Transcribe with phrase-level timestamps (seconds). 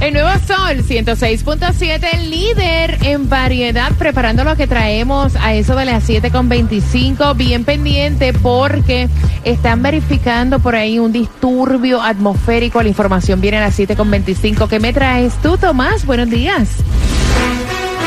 [0.00, 6.08] El nuevo Sol 106.7, líder en variedad, preparando lo que traemos a eso de las
[6.08, 7.36] 7.25.
[7.36, 9.08] Bien pendiente porque
[9.44, 12.82] están verificando por ahí un disturbio atmosférico.
[12.82, 14.68] La información viene a las 7.25.
[14.68, 16.06] ¿Qué me traes tú, Tomás?
[16.06, 16.68] Buenos días.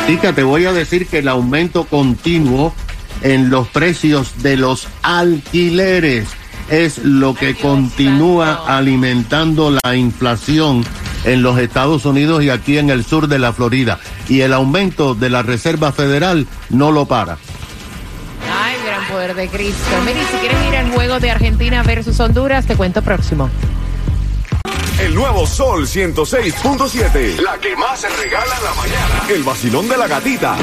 [0.07, 2.73] Tica, te voy a decir que el aumento continuo
[3.21, 6.27] en los precios de los alquileres
[6.69, 10.83] es lo que continúa alimentando la inflación
[11.23, 13.99] en los Estados Unidos y aquí en el sur de la Florida.
[14.27, 17.37] Y el aumento de la Reserva Federal no lo para.
[18.51, 19.89] Ay, gran poder de Cristo.
[20.05, 23.49] Mira, si quieres ir al juego de Argentina versus Honduras, te cuento próximo.
[24.99, 27.41] El nuevo Sol 106.7.
[27.41, 29.23] La que más se regala en la mañana.
[29.29, 30.55] El vacilón de la gatita.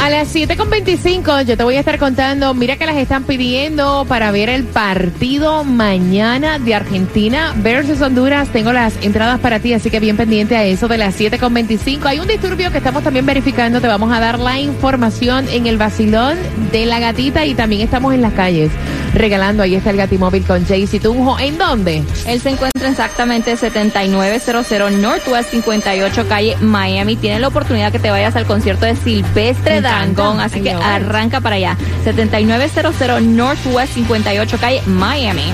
[0.00, 4.30] A las 7.25 yo te voy a estar contando, mira que las están pidiendo para
[4.30, 8.48] ver el partido mañana de Argentina versus Honduras.
[8.50, 12.04] Tengo las entradas para ti, así que bien pendiente a eso de las 7.25.
[12.04, 15.76] Hay un disturbio que estamos también verificando, te vamos a dar la información en el
[15.76, 16.36] vacilón
[16.70, 18.70] de la gatita y también estamos en las calles
[19.16, 19.62] regalando.
[19.62, 21.38] Ahí está el gatimóvil con Jaycee Tunjo.
[21.38, 22.02] ¿En dónde?
[22.26, 27.16] Él se encuentra exactamente 7900 Northwest 58 calle Miami.
[27.16, 31.76] Tiene la oportunidad que te vayas al concierto de Silvestre Así que arranca para allá.
[32.04, 35.52] 7900 Northwest 58 calle Miami.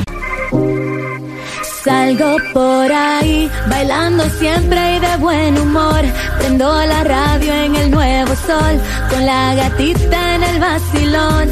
[1.85, 6.01] Salgo por ahí, bailando siempre y de buen humor.
[6.39, 8.81] Prendo la radio en el nuevo sol,
[9.11, 11.49] con la gatita en el vacilón.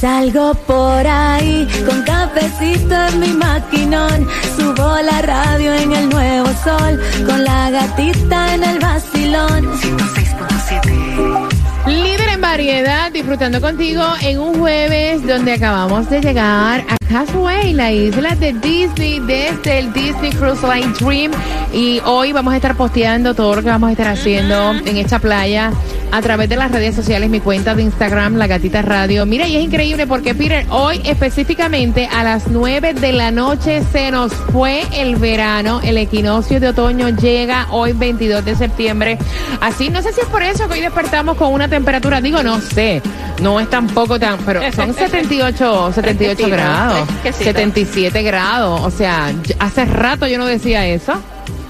[0.00, 4.28] Salgo por ahí, con cafecito en mi maquinón.
[4.56, 9.72] Subo la radio en el nuevo sol, con la gatita en el vacilón.
[9.80, 11.51] 106.7
[11.92, 17.92] Líder en variedad, disfrutando contigo en un jueves donde acabamos de llegar a Castaway, la
[17.92, 21.30] isla de Disney, desde el Disney Cruise Line Dream.
[21.72, 25.20] Y hoy vamos a estar posteando todo lo que vamos a estar haciendo en esta
[25.20, 25.70] playa
[26.12, 29.24] a través de las redes sociales, mi cuenta de Instagram, La Gatita Radio.
[29.24, 34.10] Mira, y es increíble porque, Peter, hoy específicamente a las 9 de la noche se
[34.10, 35.80] nos fue el verano.
[35.82, 39.18] El equinoccio de otoño llega hoy 22 de septiembre.
[39.62, 42.60] Así, no sé si es por eso que hoy despertamos con una temperatura, digo, no
[42.60, 43.02] sé,
[43.40, 48.80] no es tampoco tan, pero son 78, 78 grados, 77 grados.
[48.80, 51.14] O sea, hace rato yo no decía eso.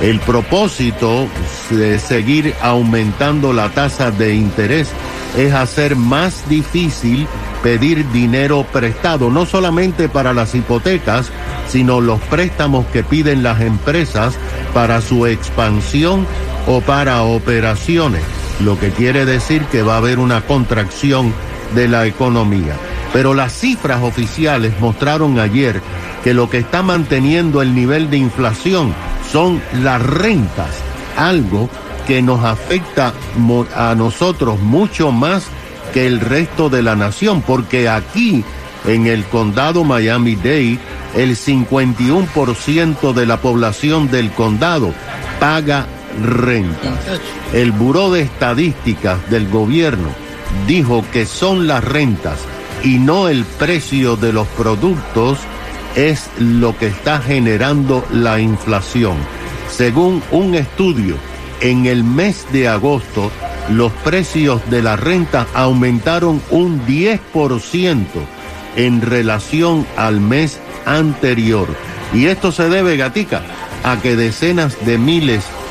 [0.00, 1.26] El propósito
[1.70, 4.90] de seguir aumentando la tasa de interés
[5.36, 7.26] es hacer más difícil
[7.62, 11.30] pedir dinero prestado, no solamente para las hipotecas,
[11.68, 14.34] sino los préstamos que piden las empresas
[14.74, 16.26] para su expansión
[16.66, 18.22] o para operaciones,
[18.60, 21.32] lo que quiere decir que va a haber una contracción
[21.74, 22.76] de la economía.
[23.12, 25.80] Pero las cifras oficiales mostraron ayer
[26.22, 28.94] que lo que está manteniendo el nivel de inflación
[29.30, 30.70] son las rentas
[31.16, 31.68] algo
[32.06, 33.14] que nos afecta
[33.76, 35.46] a nosotros mucho más
[35.92, 38.44] que el resto de la nación, porque aquí
[38.86, 40.78] en el condado Miami-Dade,
[41.14, 44.92] el 51% de la población del condado
[45.40, 45.86] paga
[46.22, 46.98] renta.
[47.52, 50.08] El Buró de Estadísticas del gobierno
[50.66, 52.38] dijo que son las rentas
[52.82, 55.38] y no el precio de los productos
[55.96, 59.16] es lo que está generando la inflación.
[59.70, 61.16] Según un estudio,
[61.60, 63.30] en el mes de agosto
[63.70, 68.04] los precios de la renta aumentaron un 10%
[68.76, 71.68] en relación al mes anterior.
[72.12, 73.42] Y esto se debe, Gatica,
[73.82, 75.63] a que decenas de miles de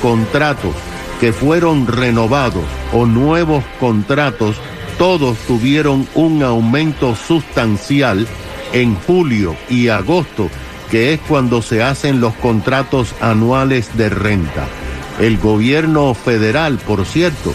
[0.00, 0.74] contratos
[1.20, 4.56] que fueron renovados o nuevos contratos,
[4.98, 8.26] todos tuvieron un aumento sustancial
[8.72, 10.48] en julio y agosto,
[10.90, 14.66] que es cuando se hacen los contratos anuales de renta.
[15.20, 17.52] El gobierno federal, por cierto,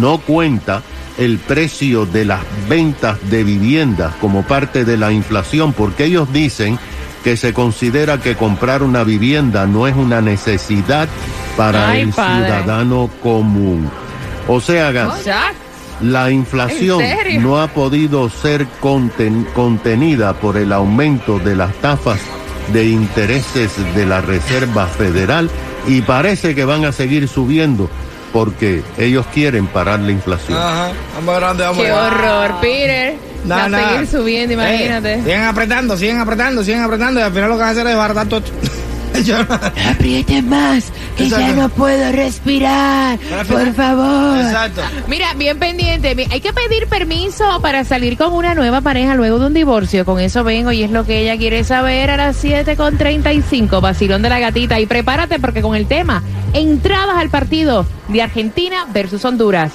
[0.00, 0.82] no cuenta
[1.18, 6.78] el precio de las ventas de viviendas como parte de la inflación, porque ellos dicen
[7.24, 11.08] que se considera que comprar una vivienda no es una necesidad
[11.56, 13.90] para el ciudadano común.
[14.48, 14.92] O sea,
[16.00, 17.02] la inflación
[17.40, 22.20] no ha podido ser contenida por el aumento de las tafas
[22.72, 25.50] de intereses de la Reserva Federal
[25.86, 27.88] y parece que van a seguir subiendo
[28.32, 30.58] porque ellos quieren parar la inflación.
[30.58, 33.14] Ajá, vamos grande, vamos Qué horror, Peter.
[33.50, 35.22] va a seguir subiendo, eh, imagínate.
[35.22, 37.96] siguen apretando, siguen apretando, siguen apretando y al final lo que van a hacer es
[37.96, 38.42] baratar todo.
[39.90, 43.18] Aprieten más, que ya no puedo respirar.
[43.48, 44.38] Por favor.
[44.38, 44.82] Exacto.
[45.08, 46.14] Mira, bien pendiente.
[46.30, 50.04] Hay que pedir permiso para salir con una nueva pareja luego de un divorcio.
[50.04, 53.80] Con eso vengo y es lo que ella quiere saber a las 7.35.
[53.80, 54.80] Vacilón de la gatita.
[54.80, 56.22] Y prepárate porque con el tema,
[56.52, 59.72] entradas al partido de Argentina versus Honduras.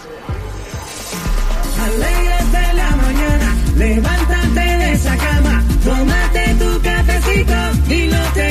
[2.76, 8.51] la mañana, levántate de esa cama, tómate tu cafecito y no te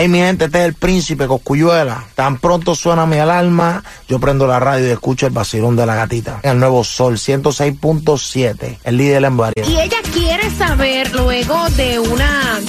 [0.00, 2.06] Hey, mi gente, este es el príncipe Coscuyuela.
[2.14, 5.94] Tan pronto suena mi alarma, yo prendo la radio y escucho el vacilón de la
[5.94, 6.40] gatita.
[6.42, 9.68] El nuevo Sol 106.7, el líder en variedad.
[9.68, 12.60] Y ella quiere saber, luego de una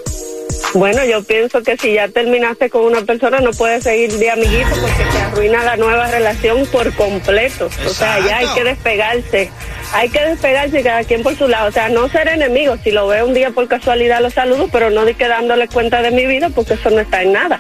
[0.75, 4.71] Bueno, yo pienso que si ya terminaste con una persona no puedes seguir de amiguito
[4.81, 7.69] porque te arruina la nueva relación por completo.
[7.87, 9.51] O sea, ya hay que despegarse.
[9.93, 11.69] Hay que despegarse cada quien por su lado.
[11.69, 12.81] O sea, no ser enemigos.
[12.83, 16.03] Si lo veo un día por casualidad los saludo, pero no di que dándole cuenta
[16.03, 17.59] de mi vida porque eso no está en nada.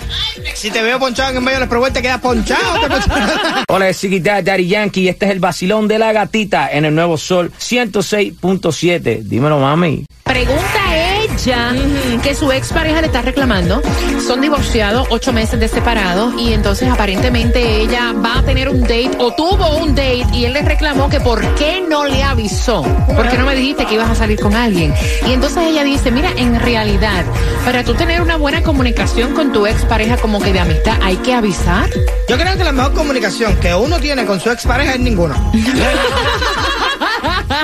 [0.55, 2.81] Si te veo ponchado en el medio de la pregunta, te quedas ponchado.
[2.81, 3.65] te ponchado.
[3.69, 5.09] Hola, es Daddy Yankee.
[5.09, 9.23] Este es el vacilón de la gatita en el Nuevo Sol 106.7.
[9.23, 10.05] Dímelo, mami.
[10.27, 11.73] Pregunta ella
[12.23, 13.81] que su expareja le está reclamando.
[14.27, 19.13] Son divorciados, ocho meses de separados, y entonces aparentemente ella va a tener un date
[19.19, 22.83] o tuvo un date y él le reclamó que por qué no le avisó.
[22.83, 24.93] ¿Por qué no me dijiste que ibas a salir con alguien?
[25.29, 27.25] Y entonces ella dice, mira, en realidad,
[27.65, 31.35] para tú tener una buena comunicación con tu expareja como que de amistad, hay que
[31.35, 31.89] avisar.
[32.29, 35.37] Yo creo que la mejor comunicación que uno tiene con su expareja es ninguna.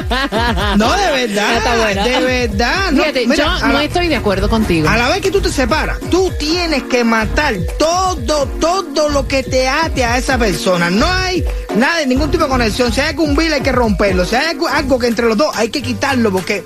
[0.77, 1.57] No, de verdad.
[1.59, 2.05] Está buena.
[2.05, 2.91] De verdad.
[2.93, 4.89] No, Fíjate, mira, yo no la- estoy de acuerdo contigo.
[4.89, 9.43] A la vez que tú te separas, tú tienes que matar todo, todo lo que
[9.43, 10.91] te ate a esa persona.
[10.91, 11.45] No hay
[11.77, 12.93] nada de ningún tipo de conexión.
[12.93, 14.25] Si hay algún bill hay que romperlo.
[14.25, 16.65] Si hay algo, algo que entre los dos hay que quitarlo porque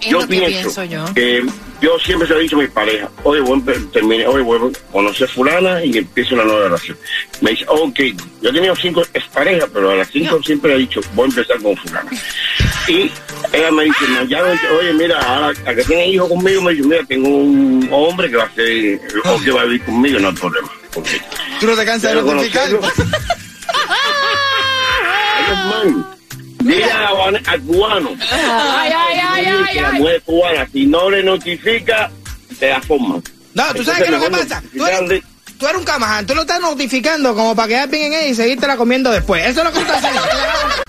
[0.00, 1.04] Es yo lo que pienso pienso yo.
[1.14, 1.44] que
[1.80, 3.60] yo siempre se lo he dicho a mi pareja, oye, voy
[3.92, 6.96] terminé, oye, voy a conocer fulana y empiezo una nueva relación.
[7.40, 8.00] Me dice, ok,
[8.42, 11.60] yo he tenido cinco exparejas, pero a las cinco siempre he dicho, voy a empezar
[11.62, 12.10] con fulana.
[12.86, 13.10] Y
[13.52, 14.42] ella me dice, no, ya,
[14.78, 18.36] oye, mira, ahora a que tiene hijos conmigo, me dice, mira, tengo un hombre que
[18.36, 20.70] va a ser, o que va a vivir conmigo, no hay problema.
[21.60, 22.68] Tú no te cansas de notificar.
[26.60, 28.10] Dile a, cubano.
[28.20, 29.98] Ay, ay, ay, ay, que la ay.
[30.00, 32.10] mujer cubana, si no le notifica,
[32.58, 33.20] te da forma.
[33.54, 34.62] No, tú sabes qué es lo que pasa.
[34.76, 35.22] Tú eres,
[35.58, 38.34] tú eres un camaján, tú lo estás notificando como para quedar bien en él y
[38.34, 39.46] seguirte la comiendo después.
[39.46, 40.20] Eso es lo que tú estás haciendo.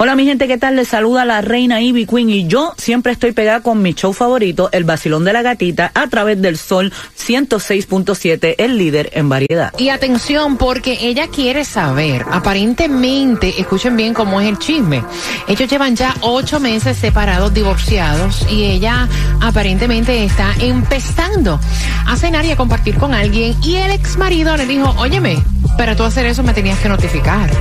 [0.04, 0.78] Hola mi gente, ¿qué tal?
[0.78, 4.68] Les saluda la reina Ivy Queen y yo siempre estoy pegada con mi show favorito,
[4.72, 9.72] El Vacilón de la Gatita, a través del Sol 106.7, el líder en variedad.
[9.78, 15.04] Y atención, porque ella quiere saber, aparentemente, escuchen bien cómo es el chisme.
[15.48, 19.08] Ellos llevan ya ocho meses separados, divorciados, y ella
[19.40, 21.60] aparentemente está empezando
[22.08, 23.56] a cenar y a compartir con alguien.
[23.64, 25.38] Y el ex marido le dijo, óyeme,
[25.78, 27.52] para tú hacer eso me tenías que notificar.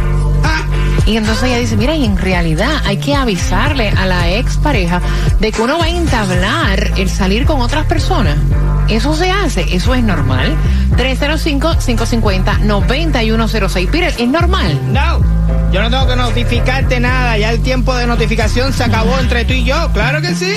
[1.06, 5.00] Y entonces ella dice, mira, y en realidad hay que avisarle a la ex pareja
[5.40, 8.36] de que uno va a entablar el salir con otras personas.
[8.88, 10.54] Eso se hace, eso es normal.
[10.96, 13.90] 305-550-9106.
[13.90, 14.78] Peter, ¿es normal?
[14.92, 15.20] No.
[15.72, 19.52] Yo no tengo que notificarte nada, ya el tiempo de notificación se acabó entre tú
[19.52, 20.52] y yo, claro que sí.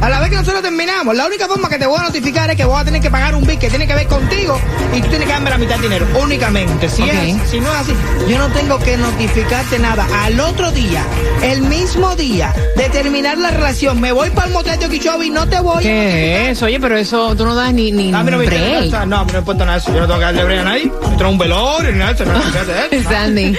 [0.00, 2.56] A la vez que nosotros terminamos, la única forma que te voy a notificar es
[2.56, 4.58] que voy a tener que pagar un bill que tiene que ver contigo
[4.94, 6.88] y tú tienes que darme la mitad del dinero, únicamente.
[6.88, 7.92] Si, es, si no es así,
[8.28, 10.06] yo no tengo que notificarte nada.
[10.22, 11.02] Al otro día,
[11.42, 15.30] el mismo día de terminar la relación, me voy para el motel de Okeechobee y
[15.30, 16.62] no te voy a ¿Qué es?
[16.62, 19.24] Oye, pero eso tú no das ni, ni a mí no me interesa, no, a
[19.24, 19.92] mí no me importa nada de eso.
[19.92, 20.92] Yo no tengo que darle break a nadie.
[21.18, 22.24] Tengo un velorio ni nada eso.
[22.24, 22.38] No,
[22.90, 23.08] eso.
[23.10, 23.56] Sandy.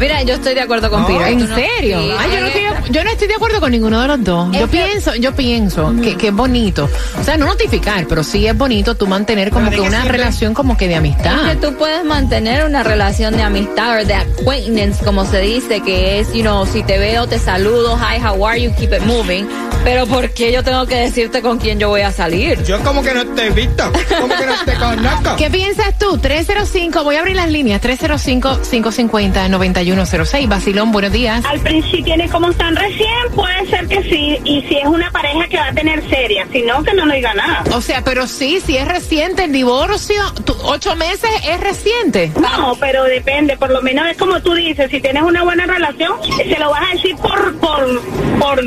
[0.00, 1.28] Mira, yo estoy de acuerdo con Peter.
[1.28, 1.98] ¿En serio?
[2.18, 4.50] Ay, yo, no es estoy, yo no estoy de acuerdo con ninguno de los dos.
[4.56, 6.88] Yo pienso, yo pienso que, que es bonito.
[7.20, 10.04] O sea, no notificar, pero sí es bonito tú mantener como que ¿de qué una
[10.04, 11.50] relación como que de Es amistad.
[11.50, 16.20] que tú puedes mantener una relación de amistad o de acquaintance, como se dice, que
[16.20, 19.46] es, you know, si te veo, te saludo, hi, how are you, keep it moving.
[19.84, 22.62] Pero ¿por qué yo tengo que decirte con quién yo voy a salir?
[22.64, 25.36] Yo como que no te he visto, como que no te conozco.
[25.36, 26.18] ¿Qué piensas tú?
[26.18, 30.48] 305, voy a abrir las líneas, 305-550-9106.
[30.48, 31.44] Basilón, buenos días.
[31.44, 34.38] Al principio, tiene como están recién, puede ser que sí.
[34.44, 37.16] Y si es una pareja que va a tener seria, si no, que no le
[37.16, 37.64] diga nada.
[37.74, 42.30] O sea, pero sí, si es reciente el divorcio, tú- ocho meses es reciente.
[42.40, 46.12] No, pero depende, por lo menos es como tú dices, si tienes una buena relación,
[46.36, 48.00] se lo vas a decir por por
[48.40, 48.58] por,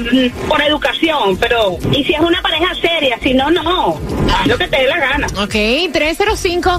[0.47, 1.02] por educación,
[1.39, 3.99] pero y si es una pareja seria, si no, no,
[4.33, 5.27] haz lo que te dé la gana.
[5.41, 5.53] Ok,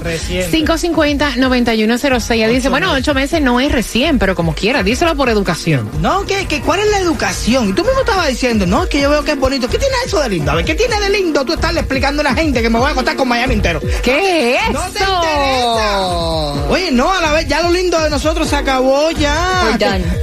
[0.03, 0.57] Reciente.
[0.65, 2.31] 305-550-9106.
[2.35, 5.89] Ella dice, bueno, ocho meses no es recién, pero como quiera, díselo por educación.
[6.01, 7.69] No, que, que cuál es la educación.
[7.69, 9.67] Y tú mismo estabas diciendo, no, es que yo veo que es bonito.
[9.69, 10.51] ¿Qué tiene eso de lindo?
[10.51, 12.91] A ver, ¿qué tiene de lindo tú estarle explicando a la gente que me voy
[12.91, 13.79] a contar con Miami entero?
[14.03, 16.69] ¿Qué es No te interesa.
[16.69, 19.61] Oye, no, a la vez, ya lo lindo de nosotros se acabó ya.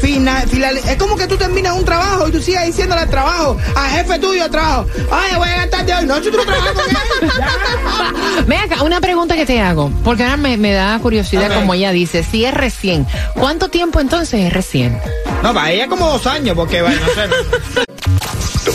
[0.00, 3.56] Final, final- es como que tú terminas un trabajo y tú sigues diciéndole al trabajo,
[3.74, 6.06] al jefe tuyo trabajo, ay, voy a gastar de hoy.
[6.06, 6.96] No, tú no trabajas con él.
[6.96, 8.42] Ya.
[8.46, 11.92] Ve acá, una pregunta que te hago, porque ahora me, me da curiosidad, como ella
[11.92, 15.00] dice, si es recién, ¿cuánto tiempo entonces es recién?
[15.42, 17.91] No, para ella como dos años, porque, bueno, no sé.